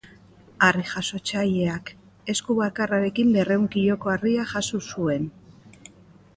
[0.67, 1.91] Harri-jasotzaileak,
[2.35, 5.33] esku bakarrarekin berrehun kiloko harria jaso zuen.